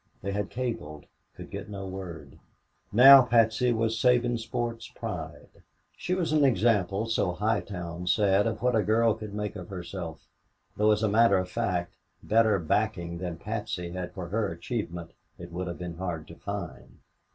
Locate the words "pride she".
4.89-6.15